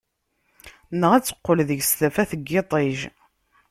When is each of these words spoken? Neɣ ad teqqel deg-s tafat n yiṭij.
Neɣ 0.99 1.11
ad 1.13 1.23
teqqel 1.25 1.59
deg-s 1.69 1.91
tafat 1.99 2.31
n 2.39 2.43
yiṭij. 2.49 2.97